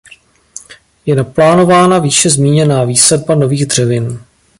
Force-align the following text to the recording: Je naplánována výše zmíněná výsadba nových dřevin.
Je 1.07 1.15
naplánována 1.15 1.99
výše 1.99 2.29
zmíněná 2.29 2.83
výsadba 2.83 3.35
nových 3.35 3.65
dřevin. 3.65 4.19